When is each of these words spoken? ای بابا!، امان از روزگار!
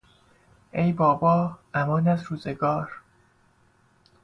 ای 0.71 0.91
بابا!، 0.93 1.57
امان 1.73 2.07
از 2.07 2.23
روزگار! 2.23 3.01